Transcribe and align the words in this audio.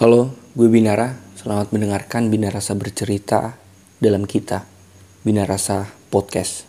Halo, 0.00 0.32
gue 0.56 0.64
Binara. 0.72 1.12
Selamat 1.36 1.76
mendengarkan 1.76 2.32
Binarasa 2.32 2.72
bercerita 2.72 3.60
dalam 4.00 4.24
kita. 4.24 4.64
Binarasa 5.28 5.92
Podcast. 6.08 6.64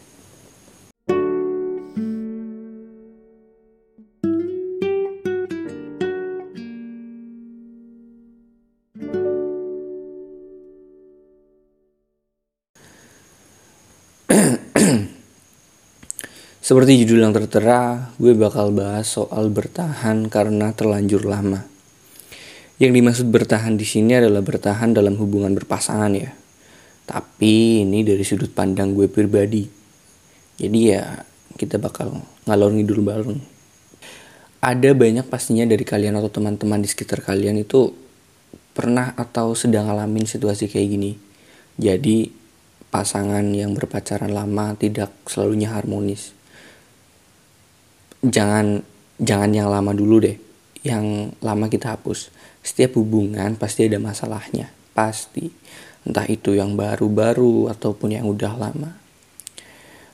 Seperti 16.60 17.08
judul 17.08 17.24
yang 17.24 17.32
tertera, 17.32 18.12
gue 18.20 18.36
bakal 18.36 18.76
bahas 18.76 19.08
soal 19.08 19.48
bertahan 19.48 20.28
karena 20.28 20.76
terlanjur 20.76 21.24
lama. 21.24 21.71
Yang 22.82 22.92
dimaksud 22.98 23.28
bertahan 23.30 23.78
di 23.78 23.86
sini 23.86 24.18
adalah 24.18 24.42
bertahan 24.42 24.98
dalam 24.98 25.14
hubungan 25.22 25.54
berpasangan 25.54 26.10
ya. 26.18 26.34
Tapi 27.06 27.86
ini 27.86 28.02
dari 28.02 28.26
sudut 28.26 28.50
pandang 28.50 28.98
gue 28.98 29.06
pribadi. 29.06 29.70
Jadi 30.58 30.80
ya 30.90 31.22
kita 31.62 31.78
bakal 31.78 32.18
ngalor 32.50 32.74
ngidul 32.74 33.06
bareng. 33.06 33.38
Ada 34.66 34.98
banyak 34.98 35.30
pastinya 35.30 35.66
dari 35.70 35.86
kalian 35.86 36.18
atau 36.18 36.34
teman-teman 36.34 36.82
di 36.82 36.90
sekitar 36.90 37.22
kalian 37.22 37.62
itu 37.62 37.94
pernah 38.74 39.14
atau 39.14 39.54
sedang 39.54 39.86
ngalamin 39.86 40.26
situasi 40.26 40.66
kayak 40.66 40.88
gini. 40.90 41.12
Jadi 41.78 42.30
pasangan 42.90 43.46
yang 43.54 43.78
berpacaran 43.78 44.34
lama 44.34 44.74
tidak 44.74 45.14
selalunya 45.30 45.72
harmonis 45.72 46.42
jangan 48.22 48.86
jangan 49.18 49.50
yang 49.50 49.68
lama 49.72 49.96
dulu 49.98 50.22
deh 50.22 50.38
yang 50.82 51.34
lama 51.42 51.70
kita 51.70 51.98
hapus. 51.98 52.34
Setiap 52.62 52.98
hubungan 52.98 53.58
pasti 53.58 53.86
ada 53.90 53.98
masalahnya 53.98 54.70
pasti. 54.94 55.50
Entah 56.02 56.26
itu 56.26 56.58
yang 56.58 56.74
baru-baru 56.74 57.70
ataupun 57.70 58.18
yang 58.18 58.26
udah 58.26 58.54
lama. 58.58 58.98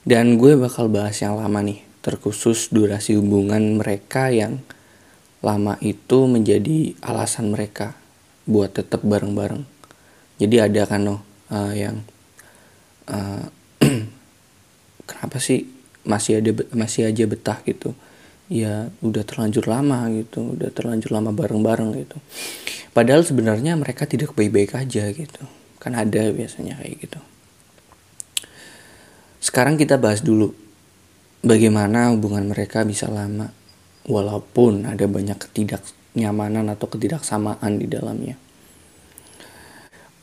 Dan 0.04 0.36
gue 0.40 0.56
bakal 0.56 0.88
bahas 0.88 1.16
yang 1.20 1.36
lama 1.36 1.60
nih 1.64 1.84
terkhusus 2.04 2.72
durasi 2.72 3.16
hubungan 3.16 3.80
mereka 3.80 4.32
yang 4.32 4.60
lama 5.44 5.76
itu 5.84 6.24
menjadi 6.24 6.96
alasan 7.04 7.52
mereka 7.52 7.96
buat 8.48 8.72
tetap 8.72 9.04
bareng-bareng. 9.04 9.64
Jadi 10.40 10.56
ada 10.60 10.82
kan 10.88 11.00
loh 11.04 11.20
uh, 11.52 11.72
yang 11.76 12.00
uh, 13.10 13.44
kenapa 15.08 15.36
sih 15.40 15.68
masih 16.08 16.40
ada 16.40 16.50
masih 16.72 17.10
aja 17.10 17.24
betah 17.28 17.60
gitu 17.68 17.92
ya 18.48 18.88
udah 19.04 19.22
terlanjur 19.28 19.68
lama 19.68 20.08
gitu 20.08 20.56
udah 20.56 20.72
terlanjur 20.72 21.12
lama 21.12 21.30
bareng-bareng 21.36 21.90
gitu. 22.00 22.16
Padahal 22.96 23.22
sebenarnya 23.22 23.76
mereka 23.76 24.08
tidak 24.08 24.32
baik-baik 24.32 24.74
aja 24.74 25.12
gitu. 25.12 25.44
Kan 25.78 25.94
ada 25.94 26.32
biasanya 26.32 26.80
kayak 26.80 26.96
gitu. 27.04 27.20
Sekarang 29.38 29.78
kita 29.78 30.00
bahas 30.00 30.24
dulu 30.24 30.50
bagaimana 31.44 32.10
hubungan 32.10 32.48
mereka 32.50 32.82
bisa 32.82 33.06
lama 33.06 33.52
walaupun 34.08 34.88
ada 34.88 35.04
banyak 35.04 35.38
ketidaknyamanan 35.38 36.72
atau 36.72 36.90
ketidaksamaan 36.90 37.78
di 37.78 37.86
dalamnya. 37.86 38.34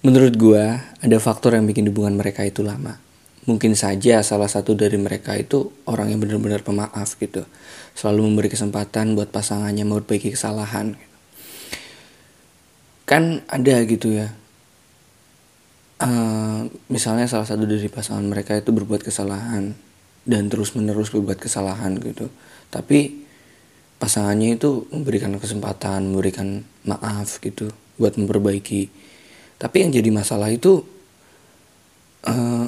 Menurut 0.01 0.33
gua 0.37 0.93
ada 1.01 1.17
faktor 1.21 1.55
yang 1.57 1.65
bikin 1.69 1.89
hubungan 1.89 2.17
mereka 2.17 2.45
itu 2.45 2.61
lama 2.61 3.04
mungkin 3.45 3.77
saja 3.77 4.25
salah 4.25 4.49
satu 4.49 4.73
dari 4.73 4.97
mereka 4.97 5.37
itu 5.37 5.69
orang 5.85 6.13
yang 6.13 6.19
benar-benar 6.21 6.65
pemaaf 6.65 7.17
gitu. 7.21 7.45
Selalu 7.93 8.25
memberi 8.25 8.49
kesempatan 8.49 9.13
buat 9.13 9.29
pasangannya 9.29 9.85
memperbaiki 9.85 10.33
kesalahan. 10.33 10.97
Kan 13.05 13.45
ada 13.45 13.75
gitu 13.85 14.17
ya. 14.17 14.33
Uh, 15.95 16.67
misalnya 16.91 17.23
salah 17.29 17.47
satu 17.47 17.63
dari 17.63 17.87
pasangan 17.87 18.25
mereka 18.25 18.57
itu 18.59 18.75
berbuat 18.75 18.99
kesalahan 18.99 19.71
dan 20.27 20.49
terus 20.51 20.73
menerus 20.73 21.13
berbuat 21.13 21.37
kesalahan 21.39 21.95
gitu. 22.01 22.27
Tapi 22.73 23.23
pasangannya 24.01 24.59
itu 24.59 24.89
memberikan 24.91 25.31
kesempatan 25.39 26.11
memberikan 26.11 26.65
maaf 26.83 27.39
gitu 27.39 27.71
buat 27.95 28.17
memperbaiki. 28.19 28.91
Tapi 29.55 29.75
yang 29.87 29.91
jadi 29.95 30.09
masalah 30.11 30.51
itu 30.51 30.83
uh, 32.27 32.67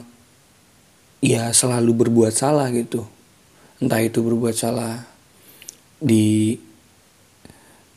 ya 1.21 1.49
selalu 1.53 2.05
berbuat 2.05 2.33
salah 2.33 2.69
gitu. 2.73 3.05
Entah 3.77 4.01
itu 4.01 4.21
berbuat 4.21 4.53
salah 4.57 5.05
di 5.97 6.57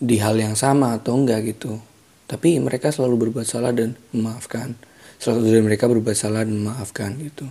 di 0.01 0.17
hal 0.17 0.37
yang 0.41 0.57
sama 0.57 0.97
atau 0.97 1.17
enggak 1.17 1.53
gitu. 1.53 1.77
Tapi 2.25 2.57
mereka 2.63 2.89
selalu 2.95 3.29
berbuat 3.29 3.47
salah 3.49 3.73
dan 3.75 3.97
memaafkan. 4.15 4.77
Selalu 5.21 5.41
dari 5.53 5.63
mereka 5.65 5.85
berbuat 5.91 6.17
salah 6.17 6.47
dan 6.47 6.57
memaafkan 6.57 7.17
gitu. 7.21 7.45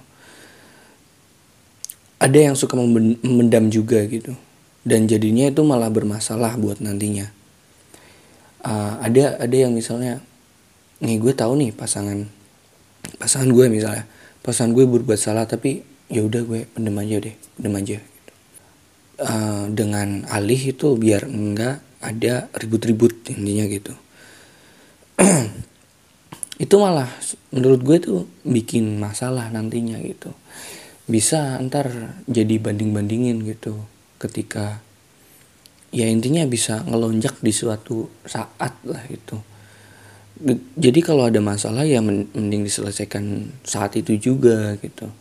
Ada 2.20 2.52
yang 2.52 2.56
suka 2.58 2.76
memendam 2.76 3.70
juga 3.70 4.02
gitu. 4.10 4.34
Dan 4.82 5.06
jadinya 5.06 5.52
itu 5.52 5.62
malah 5.62 5.92
bermasalah 5.92 6.58
buat 6.58 6.82
nantinya. 6.82 7.30
Uh, 8.60 9.00
ada 9.00 9.40
ada 9.40 9.56
yang 9.56 9.72
misalnya 9.72 10.20
nih 11.00 11.16
gue 11.16 11.32
tahu 11.32 11.56
nih 11.56 11.72
pasangan 11.72 12.28
pasangan 13.16 13.48
gue 13.48 13.66
misalnya 13.72 14.04
pasangan 14.42 14.72
gue 14.76 14.86
berbuat 14.88 15.20
salah 15.20 15.46
tapi 15.46 15.84
ya 16.10 16.26
udah 16.26 16.42
gue 16.44 16.62
pendem 16.72 16.96
aja 16.98 17.16
deh 17.22 17.36
pendem 17.58 17.76
aja. 17.78 17.98
Uh, 19.20 19.68
dengan 19.76 20.24
alih 20.32 20.72
itu 20.72 20.96
biar 20.96 21.28
enggak 21.28 21.84
ada 22.00 22.48
ribut-ribut 22.56 23.28
intinya 23.28 23.68
gitu. 23.68 23.92
Itu 26.64 26.80
malah 26.80 27.12
menurut 27.52 27.84
gue 27.84 27.98
tuh 28.00 28.20
bikin 28.48 28.96
masalah 28.96 29.52
nantinya 29.52 30.00
gitu. 30.00 30.32
Bisa 31.04 31.60
ntar 31.68 32.16
jadi 32.32 32.64
banding-bandingin 32.64 33.44
gitu 33.44 33.76
ketika 34.24 34.80
ya 35.92 36.06
intinya 36.08 36.46
bisa 36.46 36.86
ngelonjak 36.86 37.42
di 37.44 37.52
suatu 37.52 38.08
saat 38.24 38.78
lah 38.86 39.04
gitu 39.10 39.42
jadi 40.80 41.00
kalau 41.04 41.28
ada 41.28 41.44
masalah 41.44 41.84
ya 41.84 42.00
mending 42.00 42.64
diselesaikan 42.64 43.52
saat 43.68 44.00
itu 44.00 44.16
juga 44.16 44.80
gitu. 44.80 45.12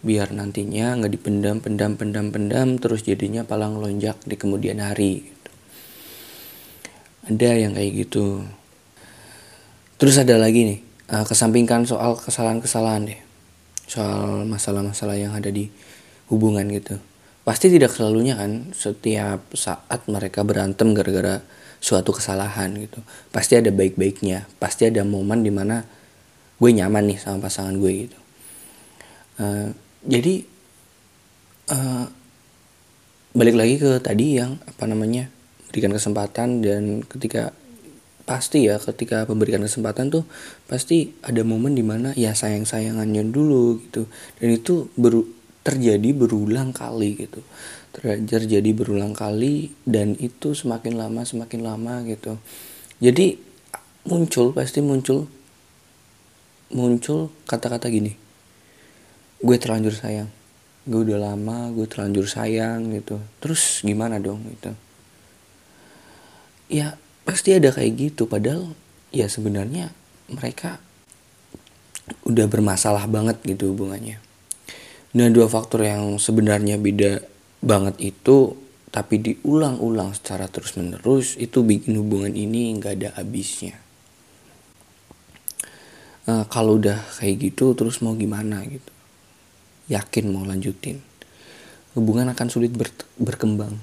Biar 0.00 0.30
nantinya 0.30 0.94
nggak 0.96 1.12
dipendam 1.12 1.58
pendam 1.58 1.98
pendam 1.98 2.30
pendam 2.30 2.78
terus 2.78 3.02
jadinya 3.02 3.42
palang 3.42 3.82
lonjak 3.82 4.16
di 4.22 4.38
kemudian 4.38 4.78
hari 4.78 5.26
gitu. 5.26 5.50
ada 7.30 7.50
yang 7.52 7.74
kayak 7.74 7.92
gitu. 8.06 8.46
Terus 9.98 10.16
ada 10.16 10.38
lagi 10.40 10.64
nih 10.64 10.80
uh, 11.12 11.26
kesampingkan 11.26 11.84
soal 11.84 12.16
kesalahan-kesalahan 12.16 13.10
deh. 13.10 13.20
Soal 13.90 14.46
masalah-masalah 14.46 15.18
yang 15.18 15.34
ada 15.34 15.50
di 15.50 15.66
hubungan 16.30 16.64
gitu. 16.70 16.96
Pasti 17.42 17.66
tidak 17.68 17.90
selalunya 17.90 18.38
kan 18.38 18.70
setiap 18.70 19.42
saat 19.58 20.06
mereka 20.06 20.46
berantem 20.46 20.94
gara-gara 20.94 21.42
suatu 21.80 22.12
kesalahan 22.12 22.76
gitu. 22.76 23.00
Pasti 23.32 23.56
ada 23.56 23.72
baik-baiknya 23.72 24.46
pasti 24.60 24.86
ada 24.86 25.00
momen 25.02 25.40
di 25.40 25.50
mana 25.50 25.82
gue 26.60 26.70
nyaman 26.70 27.08
nih 27.08 27.18
sama 27.18 27.48
pasangan 27.48 27.74
gue 27.80 27.92
gitu. 28.06 28.18
Uh, 29.40 29.72
jadi 30.04 30.44
uh, 31.72 32.04
balik 33.32 33.56
lagi 33.56 33.80
ke 33.80 33.96
tadi 34.04 34.36
yang 34.36 34.60
apa 34.68 34.84
namanya 34.84 35.32
berikan 35.72 35.96
kesempatan 35.96 36.60
dan 36.60 37.00
ketika 37.08 37.56
pasti 38.28 38.68
ya 38.68 38.78
ketika 38.78 39.26
memberikan 39.26 39.64
kesempatan 39.64 40.12
tuh 40.12 40.22
pasti 40.70 41.16
ada 41.24 41.42
momen 41.42 41.74
di 41.74 41.82
mana 41.82 42.14
ya 42.14 42.36
sayang 42.36 42.68
sayangannya 42.68 43.26
dulu 43.32 43.80
gitu. 43.88 44.04
Dan 44.38 44.48
itu 44.54 44.92
ber, 44.94 45.24
terjadi 45.60 46.16
berulang 46.16 46.72
kali 46.72 47.16
gitu. 47.20 47.40
Terjadi 48.00 48.70
berulang 48.72 49.12
kali 49.12 49.74
dan 49.84 50.16
itu 50.16 50.56
semakin 50.56 50.96
lama 50.96 51.26
semakin 51.26 51.60
lama 51.60 52.00
gitu. 52.08 52.40
Jadi 53.00 53.36
muncul 54.08 54.56
pasti 54.56 54.80
muncul 54.80 55.28
muncul 56.72 57.28
kata-kata 57.44 57.90
gini. 57.92 58.14
Gue 59.40 59.56
terlanjur 59.60 59.92
sayang. 59.92 60.30
Gue 60.88 61.04
udah 61.04 61.32
lama 61.32 61.68
gue 61.74 61.84
terlanjur 61.84 62.24
sayang 62.24 62.94
gitu. 62.96 63.20
Terus 63.42 63.84
gimana 63.84 64.16
dong 64.16 64.40
gitu? 64.48 64.72
Ya 66.70 66.96
pasti 67.26 67.52
ada 67.52 67.68
kayak 67.74 67.92
gitu. 67.98 68.24
Padahal 68.30 68.72
ya 69.10 69.26
sebenarnya 69.26 69.92
mereka 70.30 70.78
udah 72.24 72.46
bermasalah 72.46 73.06
banget 73.10 73.42
gitu 73.42 73.74
hubungannya 73.74 74.29
nah 75.10 75.26
dua 75.26 75.50
faktor 75.50 75.82
yang 75.82 76.16
sebenarnya 76.22 76.78
beda 76.78 77.22
banget 77.60 77.98
itu 77.98 78.56
tapi 78.90 79.22
diulang-ulang 79.22 80.10
secara 80.18 80.50
terus-menerus 80.50 81.38
itu 81.38 81.62
bikin 81.62 81.94
hubungan 81.94 82.34
ini 82.34 82.74
nggak 82.74 82.94
ada 82.98 83.08
habisnya. 83.14 83.78
Uh, 86.26 86.44
kalau 86.50 86.76
udah 86.76 86.98
kayak 87.18 87.50
gitu 87.50 87.72
terus 87.78 88.02
mau 88.02 88.18
gimana 88.18 88.66
gitu? 88.66 88.92
Yakin 89.94 90.30
mau 90.34 90.42
lanjutin? 90.42 90.98
Hubungan 91.94 92.34
akan 92.34 92.46
sulit 92.50 92.74
ber 92.74 92.90
berkembang. 93.14 93.78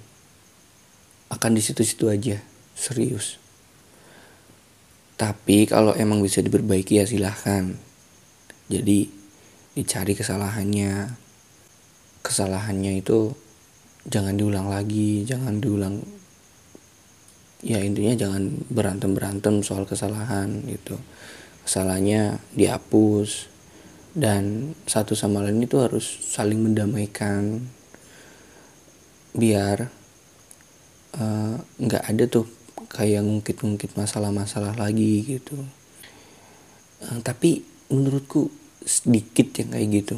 Akan 1.27 1.55
di 1.55 1.63
situ-situ 1.63 2.07
aja, 2.07 2.39
serius. 2.75 3.39
Tapi 5.19 5.67
kalau 5.67 5.95
emang 5.95 6.19
bisa 6.23 6.43
diperbaiki 6.43 6.99
ya 6.99 7.07
silahkan. 7.07 7.75
Jadi 8.67 9.07
dicari 9.77 10.17
kesalahannya. 10.17 11.13
Kesalahannya 12.25 12.97
itu 12.97 13.37
jangan 14.09 14.33
diulang 14.33 14.73
lagi, 14.73 15.21
jangan 15.21 15.61
diulang. 15.61 16.01
Ya 17.61 17.77
intinya 17.85 18.17
jangan 18.17 18.57
berantem 18.73 19.13
berantem 19.13 19.61
soal 19.61 19.85
kesalahan 19.85 20.65
gitu. 20.65 20.97
Kesalahannya 21.61 22.41
dihapus 22.57 23.53
dan 24.17 24.73
satu 24.89 25.13
sama 25.13 25.45
lain 25.45 25.61
itu 25.61 25.77
harus 25.77 26.09
saling 26.25 26.57
mendamaikan 26.57 27.69
biar 29.37 29.93
eh, 31.13 31.55
nggak 31.61 32.03
uh, 32.03 32.09
ada 32.09 32.25
tuh 32.25 32.49
kayak 32.89 33.21
ngungkit-ngungkit 33.21 33.93
masalah-masalah 33.93 34.73
lagi 34.73 35.21
gitu 35.21 35.61
uh, 37.05 37.19
tapi 37.21 37.61
menurutku 37.93 38.49
sedikit 38.87 39.51
yang 39.59 39.75
kayak 39.75 39.87
gitu. 39.91 40.17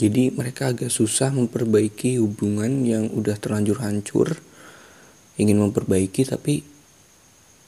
Jadi 0.00 0.32
mereka 0.32 0.72
agak 0.72 0.88
susah 0.88 1.28
memperbaiki 1.28 2.16
hubungan 2.16 2.88
yang 2.88 3.12
udah 3.12 3.36
terlanjur 3.36 3.84
hancur 3.84 4.40
ingin 5.36 5.60
memperbaiki 5.60 6.24
tapi 6.24 6.64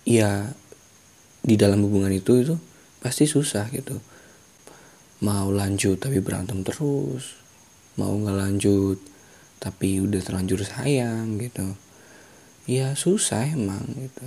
ya 0.09 0.49
di 1.45 1.55
dalam 1.61 1.85
hubungan 1.85 2.09
itu 2.09 2.41
itu 2.41 2.57
pasti 3.05 3.29
susah 3.29 3.69
gitu. 3.69 4.01
Mau 5.23 5.53
lanjut 5.53 6.01
tapi 6.01 6.25
berantem 6.25 6.65
terus 6.65 7.37
mau 8.01 8.17
nggak 8.17 8.39
lanjut 8.49 8.99
tapi 9.61 10.01
udah 10.01 10.25
terlanjur 10.25 10.65
sayang 10.65 11.37
gitu. 11.37 11.77
Ya 12.65 12.97
susah 12.97 13.45
emang 13.53 13.85
gitu. 14.01 14.25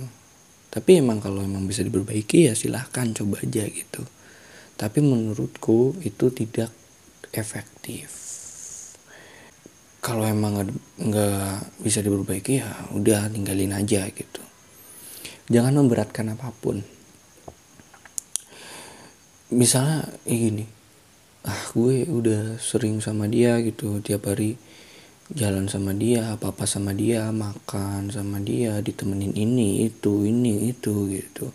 Tapi 0.70 1.02
emang 1.02 1.18
kalau 1.18 1.42
emang 1.42 1.66
bisa 1.66 1.82
diperbaiki 1.82 2.46
ya 2.46 2.54
silahkan 2.54 3.10
coba 3.10 3.42
aja 3.42 3.66
gitu 3.66 4.06
tapi 4.76 5.00
menurutku 5.00 5.96
itu 6.04 6.28
tidak 6.32 6.68
efektif. 7.32 8.12
Kalau 10.04 10.22
emang 10.22 10.62
nggak 11.00 11.82
bisa 11.82 11.98
diperbaiki 12.04 12.62
ya 12.62 12.70
udah 12.94 13.26
tinggalin 13.32 13.74
aja 13.74 14.06
gitu. 14.12 14.42
Jangan 15.50 15.82
memberatkan 15.82 16.30
apa 16.30 16.52
pun. 16.54 16.84
Misalnya 19.50 20.06
ini 20.28 20.66
ah 21.46 21.62
gue 21.74 22.06
udah 22.06 22.58
sering 22.58 22.98
sama 22.98 23.30
dia 23.30 23.62
gitu 23.62 24.02
tiap 24.02 24.26
hari 24.26 24.58
jalan 25.30 25.70
sama 25.70 25.94
dia 25.94 26.34
apa 26.34 26.50
apa 26.50 26.66
sama 26.66 26.90
dia 26.90 27.30
makan 27.30 28.10
sama 28.10 28.42
dia 28.42 28.78
ditemenin 28.82 29.34
ini 29.34 29.86
itu 29.86 30.26
ini 30.26 30.70
itu 30.70 31.10
gitu. 31.10 31.50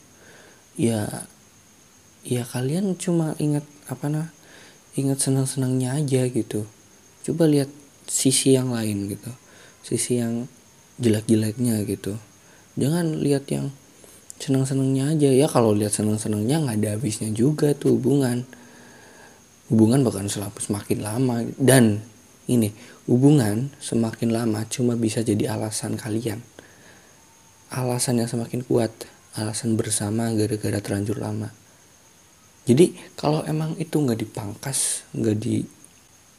Ya 0.80 1.28
ya 2.22 2.46
kalian 2.46 2.98
cuma 2.98 3.34
ingat 3.42 3.66
apa 3.90 4.08
nah 4.08 4.28
ingat 4.98 5.22
senang 5.24 5.48
senangnya 5.48 5.96
aja 5.98 6.28
gitu. 6.28 6.68
Coba 7.22 7.46
lihat 7.48 7.70
sisi 8.10 8.58
yang 8.58 8.74
lain 8.74 9.08
gitu 9.08 9.32
sisi 9.82 10.22
yang 10.22 10.46
jelek 11.02 11.26
jeleknya 11.26 11.82
gitu. 11.86 12.18
Jangan 12.78 13.20
lihat 13.20 13.50
yang 13.50 13.74
senang 14.38 14.66
senangnya 14.66 15.12
aja. 15.12 15.30
Ya 15.30 15.48
kalau 15.50 15.74
lihat 15.74 15.94
senang 15.94 16.22
senangnya 16.22 16.62
nggak 16.62 16.78
ada 16.82 16.90
habisnya 16.98 17.30
juga 17.34 17.74
tuh 17.74 17.98
hubungan. 17.98 18.46
Hubungan 19.68 20.06
bahkan 20.06 20.30
semakin 20.30 21.00
lama. 21.02 21.44
Dan 21.58 22.06
ini 22.46 22.72
hubungan 23.10 23.74
semakin 23.82 24.30
lama 24.32 24.64
cuma 24.70 24.94
bisa 24.96 25.26
jadi 25.26 25.58
alasan 25.58 25.98
kalian. 25.98 26.40
Alasan 27.72 28.22
yang 28.22 28.30
semakin 28.30 28.62
kuat 28.68 28.92
alasan 29.32 29.80
bersama 29.80 30.28
gara-gara 30.36 30.84
terlanjur 30.84 31.16
lama 31.16 31.56
jadi 32.72 32.96
kalau 33.20 33.44
emang 33.44 33.76
itu 33.78 34.00
nggak 34.00 34.20
dipangkas 34.24 35.04
nggak 35.12 35.36
di 35.38 35.62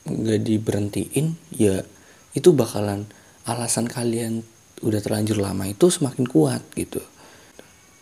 nggak 0.08 0.40
diberhentiin 0.42 1.26
ya 1.54 1.84
itu 2.32 2.48
bakalan 2.56 3.06
alasan 3.44 3.86
kalian 3.86 4.42
udah 4.82 4.98
terlanjur 4.98 5.38
lama 5.38 5.68
itu 5.68 5.92
semakin 5.92 6.26
kuat 6.26 6.64
gitu 6.74 7.04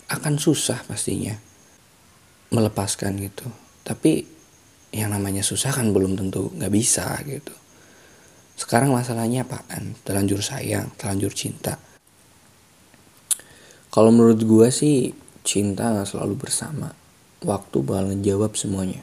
akan 0.09 0.38
susah 0.41 0.81
pastinya 0.87 1.37
melepaskan 2.55 3.19
gitu 3.21 3.47
tapi 3.85 4.25
yang 4.91 5.12
namanya 5.12 5.44
susah 5.44 5.71
kan 5.75 5.93
belum 5.93 6.17
tentu 6.19 6.50
nggak 6.56 6.73
bisa 6.73 7.06
gitu 7.29 7.53
sekarang 8.61 8.93
masalahnya 8.93 9.49
apaan? 9.49 9.97
Terlanjur 10.05 10.44
sayang, 10.44 10.93
terlanjur 11.00 11.32
cinta. 11.32 11.81
Kalau 13.88 14.12
menurut 14.12 14.37
gue 14.37 14.69
sih 14.69 15.17
cinta 15.41 15.88
gak 15.97 16.05
selalu 16.05 16.37
bersama. 16.37 16.93
Waktu 17.40 17.76
bakal 17.81 18.12
ngejawab 18.12 18.52
semuanya. 18.56 19.00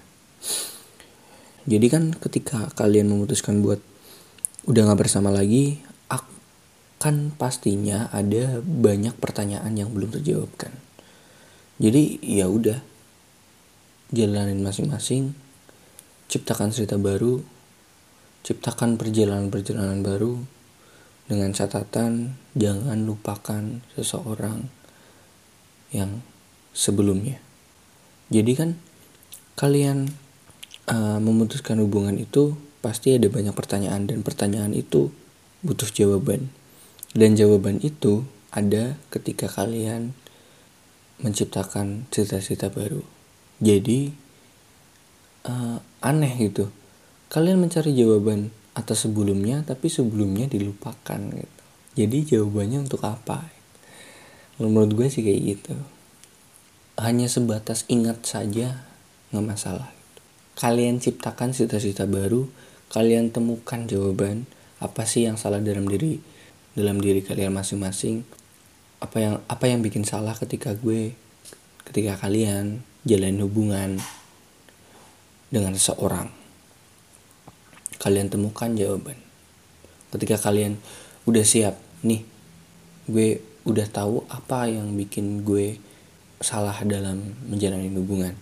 Jadi 1.68 1.88
kan 1.92 2.16
ketika 2.16 2.70
kalian 2.78 3.12
memutuskan 3.12 3.60
buat 3.60 3.82
udah 4.70 4.82
gak 4.94 5.00
bersama 5.04 5.34
lagi, 5.34 5.82
akan 6.08 7.34
pastinya 7.36 8.08
ada 8.14 8.62
banyak 8.62 9.18
pertanyaan 9.18 9.74
yang 9.76 9.90
belum 9.92 10.14
terjawabkan. 10.16 10.72
Jadi 11.78 12.24
ya 12.24 12.48
udah, 12.48 12.80
jalanin 14.14 14.64
masing-masing, 14.64 15.36
ciptakan 16.32 16.72
cerita 16.72 16.96
baru, 16.96 17.44
Ciptakan 18.48 18.96
perjalanan-perjalanan 18.96 20.08
baru 20.08 20.40
dengan 21.28 21.52
catatan 21.52 22.40
jangan 22.56 23.04
lupakan 23.04 23.84
seseorang 23.92 24.72
yang 25.92 26.24
sebelumnya. 26.72 27.44
Jadi 28.28 28.52
kan 28.56 28.70
kalian 29.58 30.12
uh, 30.92 31.20
memutuskan 31.20 31.80
hubungan 31.82 32.20
itu 32.20 32.56
pasti 32.84 33.16
ada 33.16 33.28
banyak 33.32 33.56
pertanyaan 33.56 34.06
dan 34.08 34.22
pertanyaan 34.22 34.74
itu 34.76 35.10
butuh 35.64 35.90
jawaban. 35.90 36.52
Dan 37.16 37.34
jawaban 37.34 37.80
itu 37.82 38.28
ada 38.52 39.00
ketika 39.10 39.50
kalian 39.50 40.14
menciptakan 41.24 42.06
cita-cita 42.14 42.70
baru. 42.70 43.02
Jadi 43.58 44.28
uh, 45.48 45.80
aneh 46.04 46.34
gitu 46.38 46.70
kalian 47.28 47.60
mencari 47.60 47.96
jawaban 47.96 48.52
atas 48.78 49.08
sebelumnya 49.08 49.64
tapi 49.66 49.90
sebelumnya 49.90 50.46
dilupakan 50.46 51.20
gitu 51.34 51.64
jadi 51.98 52.18
jawabannya 52.38 52.88
untuk 52.88 53.02
apa 53.08 53.50
menurut 54.62 54.94
gue 54.94 55.08
sih 55.10 55.26
kayak 55.26 55.42
gitu 55.58 55.76
hanya 56.98 57.30
sebatas 57.30 57.86
ingat 57.86 58.26
saja 58.26 58.82
nggak 59.30 59.46
masalah. 59.46 59.94
Kalian 60.58 60.98
ciptakan 60.98 61.54
cita-cita 61.54 62.10
baru 62.10 62.50
kalian 62.90 63.30
temukan 63.30 63.86
jawaban 63.86 64.50
apa 64.82 65.06
sih 65.06 65.30
yang 65.30 65.38
salah 65.38 65.62
dalam 65.62 65.86
diri 65.86 66.18
dalam 66.74 66.98
diri 66.98 67.22
kalian 67.22 67.54
masing-masing? 67.54 68.26
Apa 68.98 69.18
yang 69.22 69.36
apa 69.46 69.66
yang 69.70 69.86
bikin 69.86 70.10
salah 70.10 70.34
ketika 70.34 70.74
gue 70.74 71.14
ketika 71.86 72.18
kalian 72.18 72.82
jalan 73.06 73.38
hubungan 73.46 74.02
dengan 75.54 75.78
seseorang? 75.78 76.34
Kalian 78.02 78.34
temukan 78.34 78.74
jawaban. 78.74 79.22
Ketika 80.10 80.42
kalian 80.42 80.82
udah 81.30 81.46
siap 81.46 81.78
nih 82.02 82.26
gue 83.06 83.38
udah 83.70 83.86
tahu 83.86 84.26
apa 84.34 84.66
yang 84.66 84.98
bikin 84.98 85.46
gue 85.46 85.78
salah 86.42 86.78
dalam 86.86 87.34
menjalani 87.50 87.90
hubungan. 87.94 88.38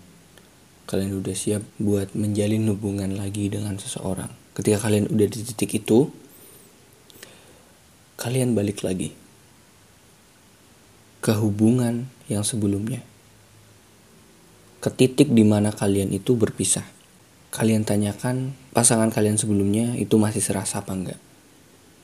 Kalian 0.86 1.18
udah 1.18 1.36
siap 1.36 1.66
buat 1.82 2.14
menjalin 2.14 2.70
hubungan 2.70 3.18
lagi 3.18 3.50
dengan 3.50 3.80
seseorang. 3.82 4.30
Ketika 4.54 4.88
kalian 4.88 5.10
udah 5.10 5.28
di 5.28 5.42
titik 5.42 5.82
itu 5.82 6.14
kalian 8.16 8.56
balik 8.56 8.86
lagi 8.86 9.12
ke 11.26 11.34
hubungan 11.34 12.06
yang 12.30 12.46
sebelumnya. 12.46 13.02
Ke 14.78 14.94
titik 14.94 15.34
di 15.34 15.42
mana 15.42 15.74
kalian 15.74 16.14
itu 16.14 16.38
berpisah. 16.38 16.86
Kalian 17.50 17.82
tanyakan 17.82 18.54
pasangan 18.76 19.10
kalian 19.10 19.42
sebelumnya 19.42 19.98
itu 19.98 20.22
masih 20.22 20.44
serasa 20.44 20.86
apa 20.86 20.94
enggak. 20.94 21.20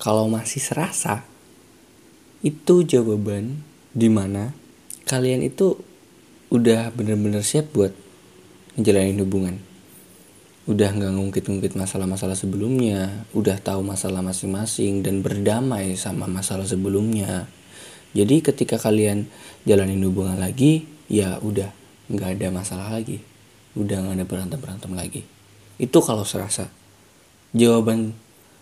Kalau 0.01 0.25
masih 0.25 0.57
serasa, 0.57 1.21
itu 2.41 2.81
jawaban 2.81 3.61
di 3.93 4.09
mana 4.09 4.57
kalian 5.11 5.43
itu 5.43 5.75
udah 6.47 6.95
bener-bener 6.95 7.43
siap 7.43 7.75
buat 7.75 7.91
ngejalanin 8.79 9.19
hubungan. 9.19 9.55
Udah 10.71 10.95
nggak 10.95 11.11
ngungkit-ngungkit 11.11 11.75
masalah-masalah 11.75 12.39
sebelumnya, 12.39 13.27
udah 13.35 13.59
tahu 13.59 13.83
masalah 13.83 14.23
masing-masing 14.23 15.03
dan 15.03 15.19
berdamai 15.19 15.99
sama 15.99 16.31
masalah 16.31 16.63
sebelumnya. 16.63 17.51
Jadi 18.15 18.39
ketika 18.39 18.79
kalian 18.79 19.27
jalanin 19.67 19.99
hubungan 20.07 20.39
lagi, 20.39 20.87
ya 21.11 21.43
udah 21.43 21.67
nggak 22.07 22.39
ada 22.39 22.47
masalah 22.55 22.87
lagi, 22.87 23.19
udah 23.75 24.07
nggak 24.07 24.15
ada 24.15 24.25
berantem 24.27 24.59
berantem 24.63 24.91
lagi. 24.95 25.21
Itu 25.75 25.99
kalau 25.99 26.23
serasa. 26.23 26.71
Jawaban 27.51 28.15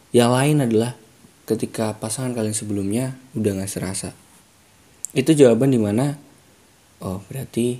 yang 0.10 0.34
lain 0.34 0.66
adalah 0.66 0.98
ketika 1.46 1.98
pasangan 1.98 2.34
kalian 2.34 2.54
sebelumnya 2.54 3.18
udah 3.34 3.62
gak 3.62 3.70
serasa. 3.70 4.10
Itu 5.18 5.34
jawaban 5.34 5.74
di 5.74 5.82
mana, 5.82 6.18
oh 7.00 7.24
berarti 7.28 7.80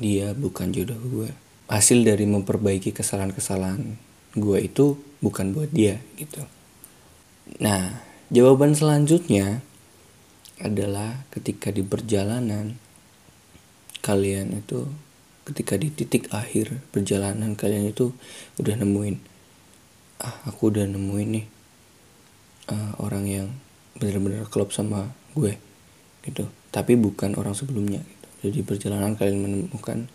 dia 0.00 0.32
bukan 0.32 0.72
jodoh 0.72 0.96
gue 0.96 1.30
hasil 1.70 2.02
dari 2.02 2.24
memperbaiki 2.26 2.90
kesalahan-kesalahan 2.90 3.94
gue 4.34 4.58
itu 4.62 4.98
bukan 5.20 5.52
buat 5.52 5.70
dia 5.70 6.00
gitu. 6.16 6.42
Nah 7.60 8.00
jawaban 8.32 8.72
selanjutnya 8.74 9.62
adalah 10.60 11.24
ketika 11.32 11.72
di 11.72 11.80
perjalanan 11.84 12.76
kalian 14.00 14.60
itu 14.60 14.88
ketika 15.44 15.76
di 15.76 15.88
titik 15.92 16.28
akhir 16.32 16.80
perjalanan 16.92 17.56
kalian 17.56 17.90
itu 17.90 18.12
udah 18.60 18.76
nemuin 18.76 19.16
ah 20.20 20.36
aku 20.46 20.68
udah 20.68 20.84
nemuin 20.84 21.28
nih 21.32 21.46
uh, 22.68 22.92
orang 23.00 23.24
yang 23.24 23.48
benar-benar 23.96 24.48
klop 24.48 24.72
sama 24.72 25.12
gue 25.32 25.56
gitu. 26.24 26.48
Tapi 26.70 26.94
bukan 26.94 27.34
orang 27.34 27.56
sebelumnya 27.56 28.04
jadi 28.40 28.64
perjalanan 28.64 29.20
kalian 29.20 29.44
menemukan 29.44 30.08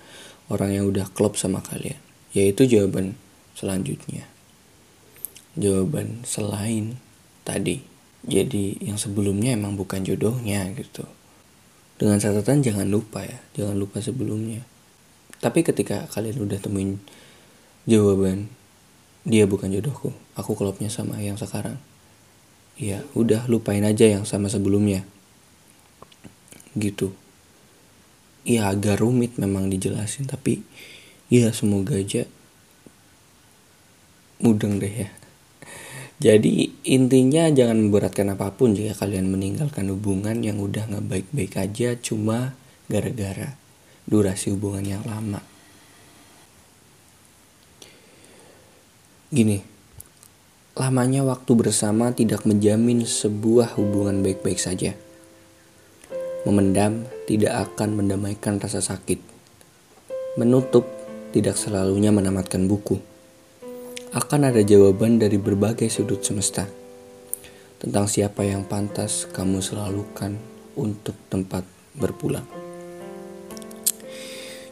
orang 0.50 0.74
yang 0.74 0.86
udah 0.90 1.06
klop 1.14 1.38
sama 1.38 1.62
kalian. 1.62 1.98
Yaitu 2.34 2.66
jawaban 2.66 3.14
selanjutnya. 3.54 4.26
Jawaban 5.56 6.26
selain 6.26 6.98
tadi. 7.46 7.86
Jadi 8.26 8.82
yang 8.82 8.98
sebelumnya 8.98 9.54
emang 9.54 9.78
bukan 9.78 10.02
jodohnya 10.02 10.66
gitu. 10.74 11.06
Dengan 11.96 12.18
catatan 12.18 12.66
jangan 12.66 12.90
lupa 12.90 13.22
ya. 13.24 13.40
Jangan 13.62 13.78
lupa 13.78 14.02
sebelumnya. 14.02 14.66
Tapi 15.40 15.62
ketika 15.62 16.10
kalian 16.10 16.42
udah 16.42 16.58
temuin 16.58 16.98
jawaban 17.86 18.50
dia 19.22 19.46
bukan 19.46 19.70
jodohku. 19.70 20.10
Aku 20.34 20.58
klopnya 20.58 20.90
sama 20.90 21.22
yang 21.22 21.38
sekarang. 21.38 21.78
Ya 22.76 23.06
udah 23.14 23.46
lupain 23.48 23.86
aja 23.86 24.10
yang 24.10 24.26
sama 24.26 24.50
sebelumnya. 24.50 25.06
Gitu 26.74 27.14
ya 28.46 28.72
agak 28.72 29.02
rumit 29.02 29.36
memang 29.42 29.68
dijelasin 29.68 30.30
tapi 30.30 30.62
ya 31.28 31.50
semoga 31.52 31.98
aja 31.98 32.30
mudeng 34.40 34.78
deh 34.78 34.94
ya 35.06 35.10
jadi 36.26 36.70
intinya 36.86 37.50
jangan 37.50 37.90
memberatkan 37.90 38.32
apa 38.32 38.54
pun 38.54 38.78
jika 38.78 38.94
kalian 38.96 39.28
meninggalkan 39.28 39.90
hubungan 39.90 40.40
yang 40.46 40.62
udah 40.62 40.86
nggak 40.86 41.06
baik-baik 41.10 41.54
aja 41.58 41.98
cuma 41.98 42.54
gara-gara 42.86 43.58
durasi 44.06 44.54
hubungan 44.54 44.86
yang 44.86 45.04
lama. 45.04 45.42
Gini, 49.34 49.60
lamanya 50.78 51.26
waktu 51.26 51.52
bersama 51.58 52.14
tidak 52.14 52.46
menjamin 52.46 53.04
sebuah 53.04 53.76
hubungan 53.76 54.22
baik-baik 54.22 54.62
saja. 54.62 54.94
Memendam 56.46 57.10
tidak 57.26 57.74
akan 57.74 57.98
mendamaikan 57.98 58.62
rasa 58.62 58.78
sakit. 58.78 59.18
Menutup 60.38 60.86
tidak 61.34 61.58
selalunya 61.58 62.14
menamatkan 62.14 62.70
buku. 62.70 63.02
Akan 64.14 64.46
ada 64.46 64.62
jawaban 64.62 65.18
dari 65.18 65.42
berbagai 65.42 65.90
sudut 65.90 66.22
semesta 66.22 66.70
tentang 67.82 68.06
siapa 68.06 68.46
yang 68.46 68.64
pantas 68.64 69.26
kamu 69.34 69.60
selalukan 69.60 70.38
untuk 70.78 71.18
tempat 71.34 71.66
berpulang. 71.98 72.46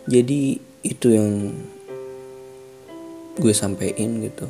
Jadi 0.05 0.59
itu 0.83 1.07
yang 1.09 1.57
gue 3.39 3.53
sampein 3.55 4.21
gitu. 4.21 4.45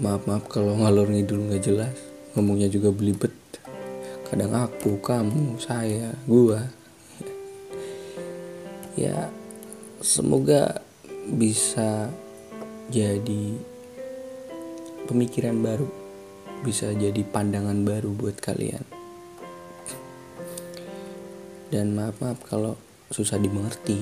Maaf 0.00 0.24
maaf 0.24 0.46
kalau 0.46 0.78
ngalor 0.80 1.10
ngidul 1.10 1.50
nggak 1.50 1.64
jelas, 1.66 1.96
ngomongnya 2.38 2.70
juga 2.70 2.94
belibet 2.94 3.29
kadang 4.30 4.54
aku 4.54 5.02
kamu 5.02 5.58
saya 5.58 6.14
gua. 6.30 6.62
Ya 8.94 9.26
semoga 9.98 10.86
bisa 11.26 12.06
jadi 12.94 13.58
pemikiran 15.10 15.58
baru 15.58 15.90
bisa 16.62 16.94
jadi 16.94 17.26
pandangan 17.26 17.82
baru 17.82 18.14
buat 18.14 18.38
kalian. 18.38 18.86
Dan 21.74 21.98
maaf 21.98 22.22
maaf 22.22 22.38
kalau 22.46 22.78
susah 23.10 23.34
dimengerti. 23.34 23.98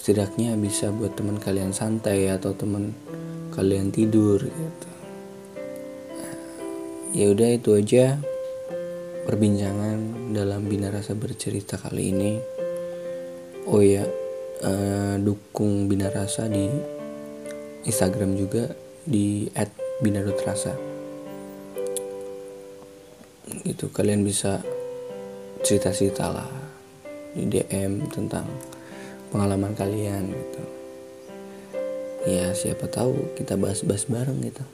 Setidaknya 0.00 0.56
bisa 0.56 0.88
buat 0.88 1.12
teman 1.12 1.36
kalian 1.36 1.76
santai 1.76 2.32
atau 2.32 2.56
teman 2.56 2.96
kalian 3.52 3.92
tidur 3.92 4.40
gitu 4.40 4.89
ya 7.10 7.26
udah 7.34 7.48
itu 7.58 7.74
aja 7.74 8.22
perbincangan 9.26 10.30
dalam 10.30 10.66
bina 10.66 10.90
rasa 10.94 11.18
bercerita 11.18 11.74
kali 11.74 12.14
ini. 12.14 12.32
Oh 13.66 13.82
ya 13.82 14.06
uh, 14.62 15.14
dukung 15.18 15.90
bina 15.90 16.10
rasa 16.10 16.46
di 16.46 16.70
Instagram 17.86 18.38
juga 18.38 18.70
di 19.06 19.48
@bina.rasa 20.00 20.72
itu 23.66 23.90
kalian 23.90 24.22
bisa 24.22 24.62
cerita-cerita 25.66 26.30
lah 26.30 26.50
di 27.34 27.46
DM 27.50 28.06
tentang 28.08 28.46
pengalaman 29.34 29.74
kalian 29.74 30.30
gitu. 30.30 30.62
Ya 32.30 32.52
siapa 32.52 32.86
tahu 32.86 33.34
kita 33.34 33.56
bahas-bahas 33.56 34.06
bareng 34.06 34.38
gitu 34.44 34.64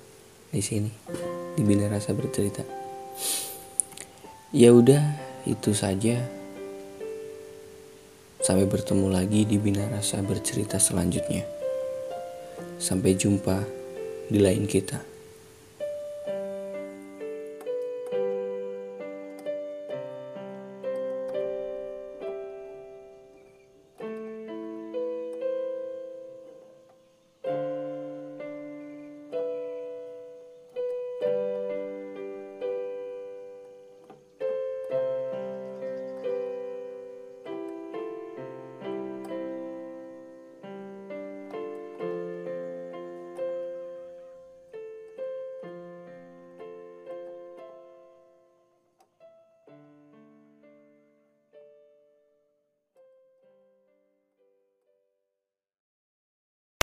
di 0.51 0.63
sini 0.63 0.91
di 1.57 1.65
Bina 1.65 1.89
Rasa 1.89 2.13
Bercerita. 2.13 2.61
Ya 4.53 4.77
udah, 4.77 5.01
itu 5.49 5.73
saja. 5.73 6.21
Sampai 8.45 8.69
bertemu 8.69 9.09
lagi 9.09 9.49
di 9.49 9.57
Bina 9.57 9.89
Rasa 9.89 10.21
Bercerita 10.21 10.77
selanjutnya. 10.77 11.43
Sampai 12.77 13.17
jumpa 13.17 13.65
di 14.29 14.39
lain 14.39 14.69
kita. 14.69 15.16